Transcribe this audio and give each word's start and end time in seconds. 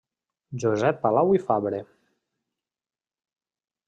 Josep 0.63 0.97
Palau 1.03 1.33
i 1.39 1.41
Fabre. 1.49 1.81